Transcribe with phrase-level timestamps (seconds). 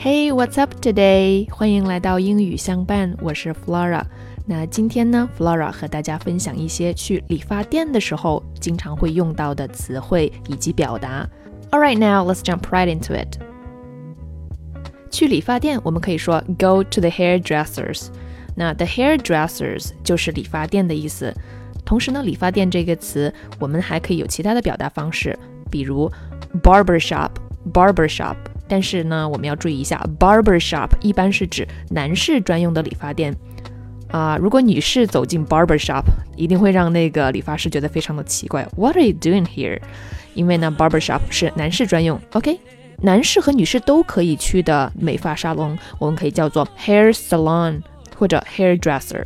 [0.00, 1.50] Hey, what's up today?
[1.50, 4.04] 欢迎来到英语相伴，我是 Flora。
[4.46, 11.28] 那今天呢，Flora 和大家分享一些去理发店的时候经常会用到的词汇以及表达。
[11.72, 13.40] All right, now let's jump right into it.
[15.10, 18.06] 去理发店，我们可以说 go to the hairdressers。
[18.54, 21.34] 那 the hairdressers 就是理发店的意思。
[21.84, 25.36] 同时呢，理发店这个词，我们还可以有其他的表达方式，
[25.68, 26.08] 比如
[26.62, 28.36] barber shop，barber shop。
[28.68, 33.34] 但是呢，我们要注意一下，barber shop 一般是指男士专用的理发店
[34.10, 34.36] 啊。
[34.36, 36.02] 如果女士走进 barber shop，
[36.36, 38.68] 一定会让那个理发师觉得非常的奇怪。
[38.76, 39.80] What are you doing here？
[40.34, 42.20] 因为呢，barber shop 是男士专用。
[42.32, 42.60] OK，
[42.98, 47.80] 男士和女士都可以去的美发沙龙，我们可以叫做 hair salon
[48.16, 49.24] 或者 hairdresser。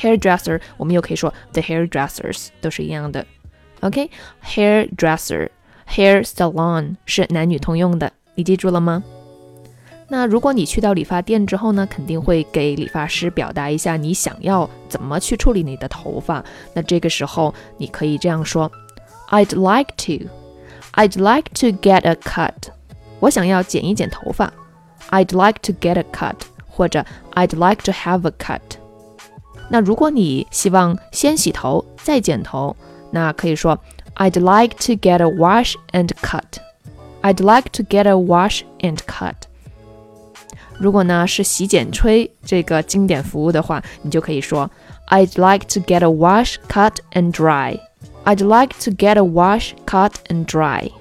[0.00, 3.24] hairdresser 我们又可以说 the hairdressers 都是一样的。
[3.80, 8.12] OK，hairdresser，hair salon 是男女通用的。
[8.36, 9.02] 你记住了吗？
[10.08, 16.44] 那如果你去到理发店之后呢，肯定会给理发师表达一下你想要怎么去处理你的头发。
[16.74, 18.70] 那这个时候你可以这样说
[19.30, 20.28] ：I'd like to,
[20.92, 22.70] I'd like to get a cut。
[23.18, 24.52] 我想要剪一剪头发。
[25.10, 26.36] I'd like to get a cut，
[26.68, 28.60] 或者 I'd like to have a cut。
[29.68, 32.76] 那如果你希望先洗头再剪头，
[33.10, 33.78] 那可以说
[34.16, 36.42] I'd like to get a wash and cut。
[37.25, 39.35] I'd like to get a wash and cut。
[40.79, 44.69] 如果呢是洗剪吹这个经典服务的话，你就可以说
[45.09, 50.13] I'd like to get a wash, cut and dry。I'd like to get a wash, cut
[50.29, 50.91] and dry。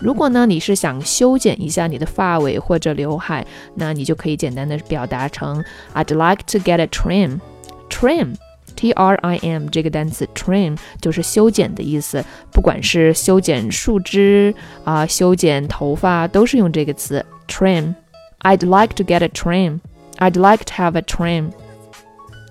[0.00, 5.62] 如果呢你是想修剪一下你的发尾或者刘海，那你就可以简单的表达成
[5.94, 8.34] I'd like to get a trim。trim
[8.75, 17.95] T R I M 这个单词 trim 就是修剪的意思，不管是修剪树枝啊，修剪头发，都是用这个词 trim。
[18.41, 19.79] I'd like to get a trim.
[20.17, 21.51] I'd like to have a trim.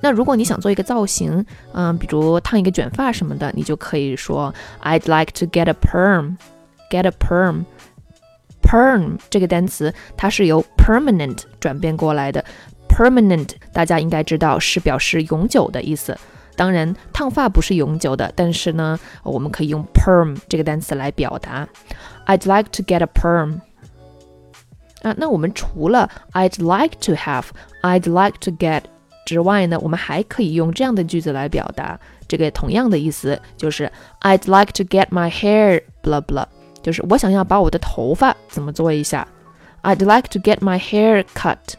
[0.02, 6.36] 那如果你想做一个造型，嗯，比如烫一个卷发什么的，你就可以说 I'd like to get a perm.
[6.90, 7.64] Get a perm.
[8.62, 12.44] Perm 这个单词它是由 permanent 转变过来的。
[12.94, 16.16] Permanent，大家应该知道是表示永久的意思。
[16.54, 21.66] 当然，烫发不是永久的，但是呢，我们可以用 perm 这个单词来表达。
[22.26, 23.58] I'd like to get a perm。
[25.02, 27.46] 啊，那我们除了 I'd like to have、
[27.82, 28.82] I'd like to get
[29.26, 33.90] 之外呢，我们还可以用这样的句子来表达这个同样的意思，就是
[34.20, 36.46] I'd like to get my hair blah blah，
[36.80, 39.26] 就是我想要把我的头发怎么做一下。
[39.82, 41.74] I'd like to get my hair cut。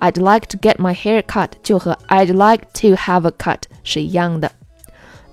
[0.00, 4.52] I'd like to get my hair cut 就和 I'd like to have a cut 是一样的。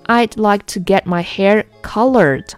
[0.06, 2.50] I'd like to get my hair colored。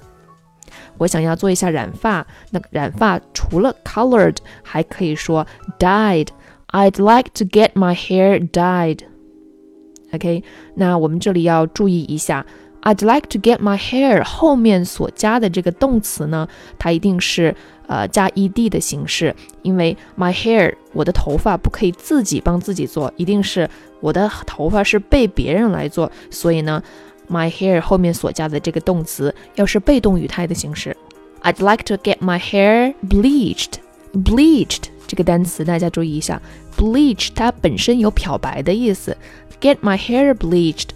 [0.97, 5.45] 我想要做一下染发，那染发除了 colored 还可以说
[5.78, 10.44] dyed。I'd like to get my hair dyed。OK，
[10.75, 12.45] 那我们这里要注意一下
[12.82, 16.48] ，I'd like to get my hair 后面所加的这个动词呢，
[16.78, 17.54] 它一定是
[17.86, 23.69] 呃，加 ed 的形式，因为 my hair 我的头发不可以自己帮自己做，一定是
[24.00, 26.82] 我的头发是被别人来做，所以呢
[27.28, 30.96] ，my hair 后面所加的这个动词要是被动语态的形式。
[31.42, 33.74] I'd like to get my hair bleached.
[34.12, 36.40] Bleached 这个单词大家注意一下
[36.76, 39.16] ，bleach 它本身有漂白的意思
[39.60, 40.90] ，get my hair bleached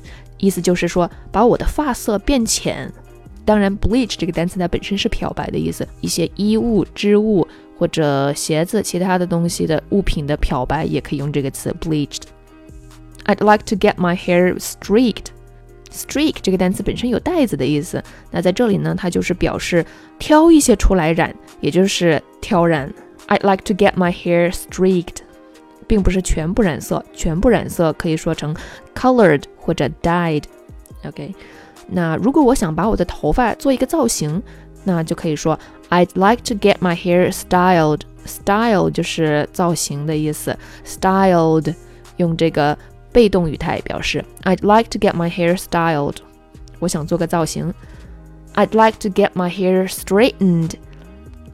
[0.45, 2.93] 意思就是说把我的发色变浅。
[3.45, 7.47] 当然，bleach 这个单词它本身是漂白的意思，一些衣物、织物
[7.79, 12.23] 或者鞋子、其他的东西的物品的漂白也可以用这个词 bleached。
[13.25, 15.27] I'd like to get my hair streaked。
[15.91, 19.85] streak 这个单词本身有带子的意思，那在这里呢，它就是表示
[20.19, 22.93] 挑一些出来染，也就是挑染。
[23.29, 25.19] I'd like to get my hair streaked，
[25.88, 28.56] 并不是全部染色，全部染色可以说成
[28.96, 31.34] colored 或者 dyed。OK。
[31.92, 34.44] 那如果我想把我的头发做一个造型，
[34.84, 35.60] 那就可以说
[35.90, 40.56] I'd like to get my hair styled。Style 就是造型的意思，
[40.86, 41.74] styled
[42.18, 42.78] 用这个
[43.12, 44.24] 被动语态表示。
[44.44, 46.18] I'd like to get my hair styled。
[46.78, 47.74] 我想做个造型。
[48.54, 50.74] I'd like to get my hair straightened。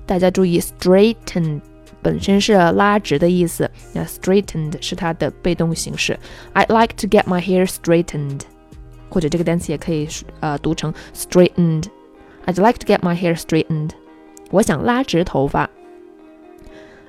[0.05, 1.61] 大家注意，straighten
[2.01, 6.19] 本身是拉直的意思，那 straightened 是它的被动形式。
[6.53, 8.41] I'd like to get my hair straightened。
[9.09, 10.07] 或者这个单词也可以
[10.41, 13.91] 呃读成 straightened。I'd like to get my hair straightened。
[14.51, 15.69] 我想拉直头发。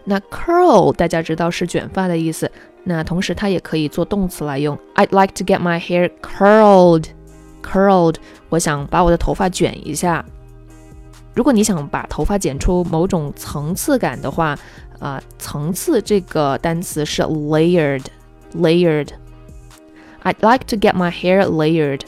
[0.04, 2.50] 那 curl 大家知道是卷发的意思，
[2.84, 4.78] 那同时它也可以做动词来用。
[4.94, 8.14] I'd like to get my hair curled。curled，
[8.48, 10.24] 我想把我的头发卷一下。
[11.33, 14.57] 如果你想把头发剪出某种层次感的话，
[14.99, 19.07] 啊，层次这个单词是 layered，layered。
[20.23, 22.01] I'd like to get my hair layered。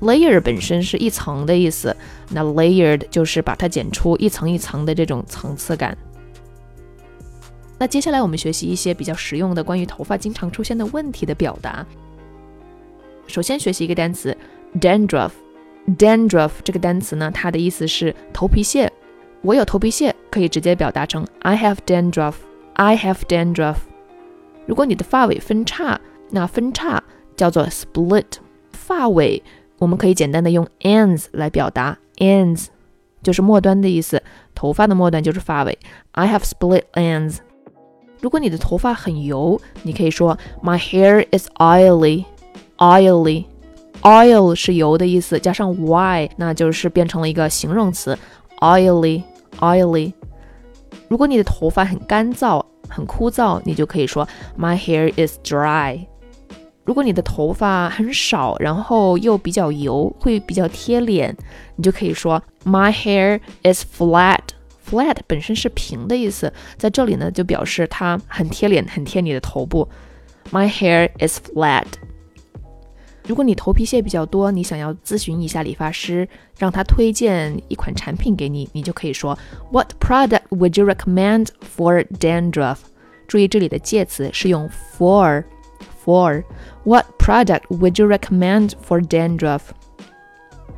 [0.00, 1.96] layer 本身是一层的意思，
[2.30, 5.96] 那 layered 就是把它剪出一层一层的这种层次感。
[7.78, 11.86] 那接下来我们学习一些比较实用的关于头发经常出现的问题的表达。
[13.26, 14.36] 首先学习一个单词
[14.80, 15.30] dandruff。
[15.86, 18.90] Dandruff 这个单词呢，它的意思是头皮屑。
[19.42, 22.34] 我有头皮屑，可以直接表达成 I have dandruff。
[22.72, 23.76] I have dandruff。
[24.66, 26.00] 如果你的发尾分叉，
[26.30, 27.02] 那分叉
[27.36, 28.24] 叫做 split。
[28.72, 29.42] 发尾
[29.78, 32.66] 我们可以简单的用 ends 来表达，ends
[33.22, 34.22] 就是末端的意思，
[34.54, 35.78] 头发的末端就是发尾。
[36.12, 37.36] I have split ends。
[38.20, 42.24] 如果你的头发很油，你可以说 My hair is oily。
[42.78, 43.44] oily。
[44.04, 48.16] Oil 是油的意思，加上 y，那就是变成了一个形容词
[48.60, 49.22] ，oily
[49.58, 50.12] oily。
[51.08, 54.28] 如果你的头发很干燥、很枯燥，你就可以说
[54.58, 56.06] My hair is dry。
[56.84, 61.34] 如果你的头发很少，然后又比较油，会比较贴脸，
[61.76, 64.40] 你就可以说 My hair is flat。
[64.86, 69.88] flat 本身是平的意思，在这里呢就表示它很贴脸，很贴你的头部。
[70.52, 71.86] My hair is flat。
[73.26, 76.28] 如果你头皮屑比较多，你想要咨询一下理发师，
[76.58, 79.38] 让他推荐一款产品给你，你就可以说
[79.70, 82.78] What product would you recommend for dandruff？
[83.26, 84.68] 注意这里的介词是用
[84.98, 85.44] for。
[86.04, 86.44] For
[86.84, 89.62] what product would you recommend for dandruff？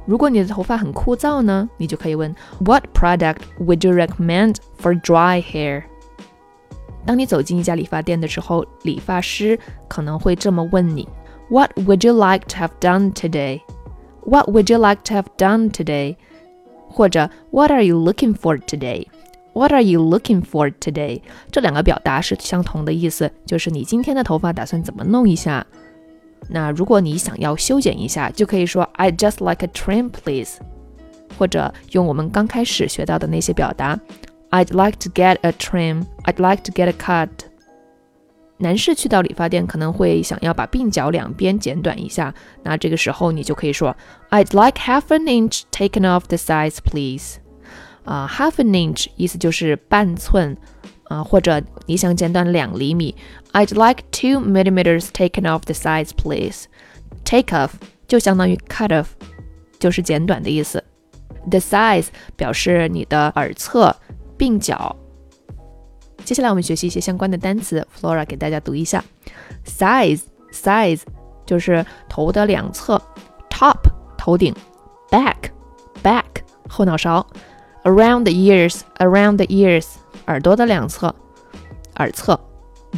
[0.04, 5.82] 如果你的头发很枯燥呢，你就可以问 What product would you recommend for dry hair？
[7.04, 9.58] 当你走进一家理发店的时候，理发师
[9.88, 11.08] 可能会这么问你。
[11.49, 13.61] what would you like to have done today?
[14.23, 16.15] What would you like to have done today?
[16.89, 19.07] 或者 What are you looking for today?
[19.53, 21.21] What are you looking for today?
[21.51, 25.65] 这两个表达是相同的意思，就是你今天的头发打算怎么弄一下。
[26.49, 30.59] 那如果你想要修剪一下，就可以说 I just like a trim, please。
[31.37, 33.99] 或者用我们刚开始学到的那些表达，
[34.51, 36.03] I'd like to get a trim.
[36.23, 37.29] I'd like to get a cut.
[38.58, 42.32] 男士去到理发店可能会想要把鬓角两边剪短一下，
[42.62, 43.94] 那这个时候你就可以说
[44.30, 47.38] ，I'd like half an inch taken off the sides, please。
[48.04, 50.56] 啊，half an inch 意思就是半寸，
[51.04, 53.14] 啊，或者你想剪短两厘米
[53.52, 56.66] ，I'd like two millimeters taken off the sides, please。
[57.24, 57.72] Take off
[58.06, 59.06] 就相当于 cut off，
[59.78, 60.82] 就是剪短的意思。
[61.50, 62.06] The size
[62.36, 63.94] 表示你的耳侧、
[64.38, 64.96] 鬓角。
[66.26, 69.02] 接下来我们学习一些相关的单词，Flora 给大家读一下。
[69.64, 71.02] Size，size
[71.46, 73.00] 就是头的两侧
[73.48, 73.76] ，top
[74.18, 74.52] 头顶
[75.08, 76.24] ，back，back
[76.68, 77.24] 后脑勺
[77.84, 79.86] ，around the ears，around the ears
[80.26, 81.14] 耳朵的两侧，
[81.98, 82.38] 耳侧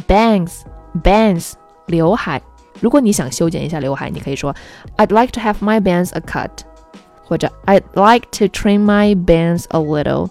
[0.07, 1.53] ，bangs，bangs
[1.85, 2.41] 刘海。
[2.79, 4.55] 如果你想修剪一下刘海，你可以说
[4.97, 6.49] I'd like to have my bangs a cut，
[7.23, 10.29] 或者 I'd like to trim my bangs a little。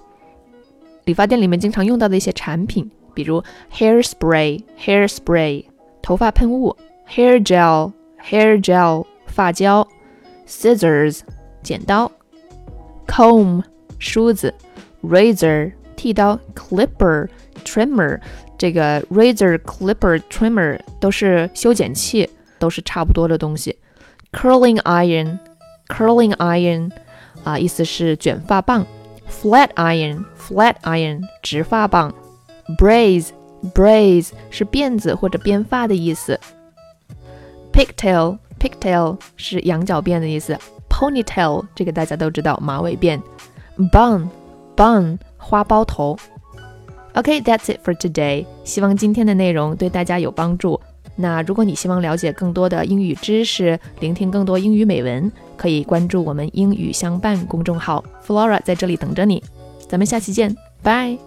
[1.08, 5.66] 理发店里面经常用到的一些产品，比如 hair spray hair spray
[6.02, 6.76] 头发喷雾，
[7.10, 7.92] hair gel
[8.24, 9.88] hair gel 发胶，
[10.48, 11.20] scissors
[11.62, 12.12] 剪刀，
[13.08, 13.64] comb
[14.00, 14.54] 梳子，
[15.02, 17.28] razor 剃刀，clipper
[17.64, 18.20] trimmer
[18.58, 23.78] 这个 razor clipper trimmer 都是修剪器，都是差不多的东西。
[24.32, 25.38] curling iron
[25.88, 26.92] curling iron
[27.44, 28.86] 啊，意思是卷发棒。
[29.30, 32.14] Flat iron, flat iron，直发棒。
[32.78, 33.30] Braids,
[33.74, 36.40] braids 是辫子或者编发的意思。
[37.74, 40.58] Pigtail, pigtail 是羊角辫的意思。
[40.90, 43.20] Ponytail 这个大家都知道，马尾辫。
[43.92, 44.30] Bun,
[44.76, 46.18] bun 花苞头。
[47.16, 48.46] Okay, that's it for today.
[48.64, 50.80] 希望今天的内容对大家有帮助。
[51.21, 59.43] 那如果你希望了解更多的英语知识，聆听更多英语美文，可以关注我们英语相伴公众号，Flora 在这里等着你。
[59.89, 61.19] 咱们下期见，拜。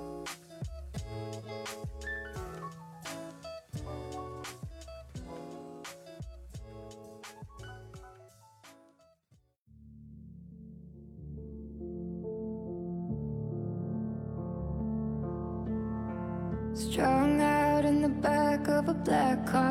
[16.74, 19.71] Strung out in the back of a black car.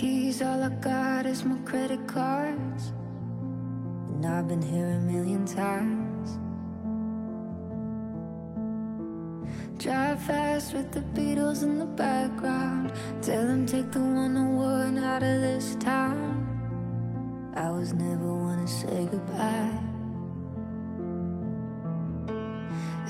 [0.00, 2.92] keys, all I got is my credit cards.
[4.08, 6.38] And I've been here a million times.
[9.76, 12.92] Drive fast with the Beatles in the background.
[13.20, 16.46] Tell them take the 101 out of this town.
[17.54, 19.78] I was never one to say goodbye.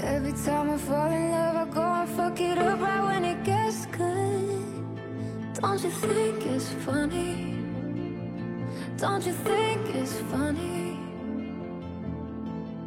[0.02, 3.44] Every time I fall in love, I go and fuck it up right when it
[3.44, 4.39] gets good.
[5.60, 7.58] Don't you think it's funny?
[8.96, 10.98] Don't you think it's funny?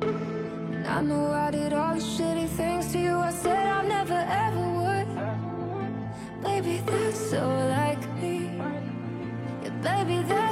[0.01, 3.15] And I know I did all the shitty things to you.
[3.15, 5.07] I said I never ever would.
[6.43, 8.57] Baby, that's so like me.
[9.63, 10.42] Yeah, baby, that's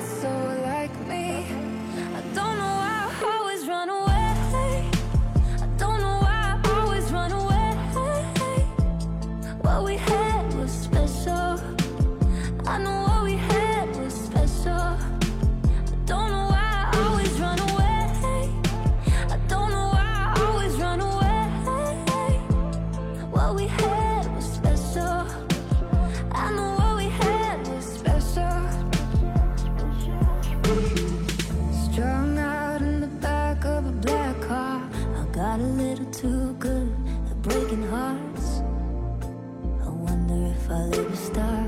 [40.71, 41.65] our little star.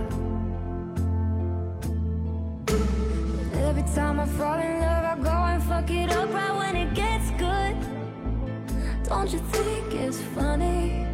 [3.67, 6.93] Every time I fall in love, I go and fuck it up right when it
[6.93, 7.75] gets good.
[9.09, 11.05] Don't you think it's funny?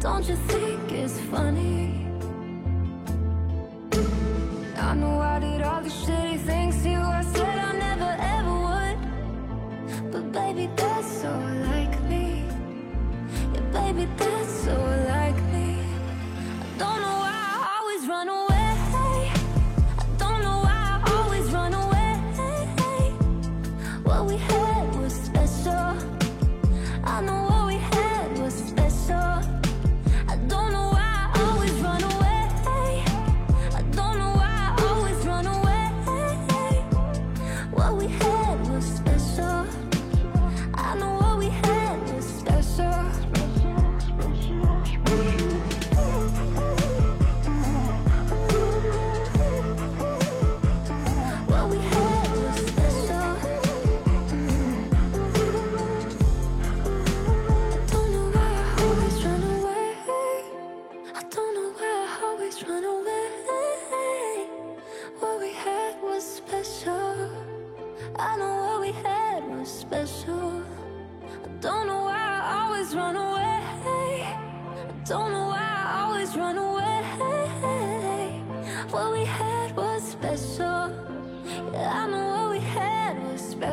[0.00, 2.06] Don't you think it's funny?
[4.76, 7.25] I know I did all the shitty things you were.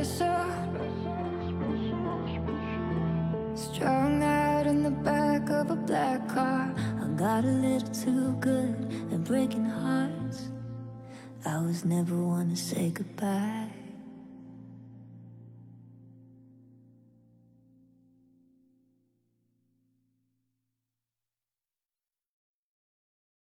[0.03, 0.45] special.
[3.55, 6.73] Strung out in the back of a black car.
[7.01, 8.75] I got a little too good
[9.11, 10.49] at breaking hearts.
[11.45, 13.62] I was never one to say goodbye.